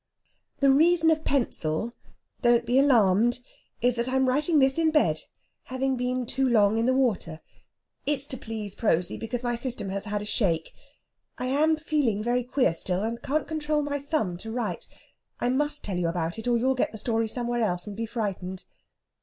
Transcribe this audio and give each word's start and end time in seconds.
"The 0.61 0.71
reason 0.71 1.11
of 1.11 1.23
pencil 1.23 1.93
(don't 2.41 2.65
be 2.65 2.79
alarmed!) 2.79 3.39
is 3.81 3.93
that 3.97 4.09
I 4.09 4.15
am 4.15 4.27
writing 4.27 4.57
this 4.57 4.79
in 4.79 4.89
bed, 4.89 5.19
having 5.65 5.95
been 5.95 6.25
too 6.25 6.49
long 6.49 6.79
in 6.79 6.87
the 6.87 6.93
water. 6.95 7.39
It's 8.07 8.25
to 8.29 8.37
please 8.39 8.73
Prosy, 8.73 9.15
because 9.15 9.43
my 9.43 9.53
System 9.53 9.89
has 9.89 10.05
had 10.05 10.23
a 10.23 10.25
shake. 10.25 10.73
I 11.37 11.45
am 11.45 11.75
feeling 11.77 12.23
very 12.23 12.43
queer 12.43 12.73
still, 12.73 13.03
and 13.03 13.21
can't 13.21 13.47
control 13.47 13.83
my 13.83 13.99
thumb 13.99 14.37
to 14.37 14.51
write. 14.51 14.87
I 15.39 15.49
must 15.49 15.83
tell 15.83 15.99
you 15.99 16.07
about 16.07 16.39
it, 16.39 16.47
or 16.47 16.57
you'll 16.57 16.73
get 16.73 16.91
the 16.91 16.97
story 16.97 17.27
somewhere 17.27 17.61
else 17.61 17.85
and 17.85 17.95
be 17.95 18.07
frightened. 18.07 18.65